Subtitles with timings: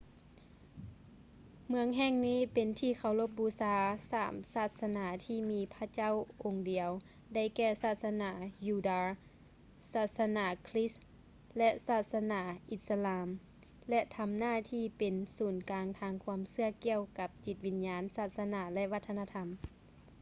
[1.67, 6.89] ເມືອງແຫ່ງນີ້ເປັນທີ່ເຄົາລົບບູຊາຂອງສາມສາສະໜາທີ່ມີພະເຈົ້າອົງດຽວ
[7.33, 8.31] ໄດ້ແກ່ ສາສະໜາ
[8.67, 9.01] ຢູດາ
[9.93, 10.91] ສາສະໜາຄຼິດ
[11.57, 13.27] ແລະ ສາສະໜາອິດສະລາມ
[13.89, 19.47] ແລະ ທຳໜ້າທີ່ເປັນເປັນສູນກາງທາງຄວາມເຊື່ອກ່ຽວກັບຈິດວິນຍານ ສາສະໜາ ແລະ ວັດທະນະທຳ